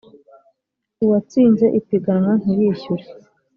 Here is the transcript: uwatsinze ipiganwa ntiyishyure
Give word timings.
uwatsinze 1.03 1.65
ipiganwa 1.79 2.33
ntiyishyure 2.41 3.05